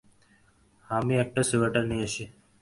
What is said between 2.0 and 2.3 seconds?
আসি।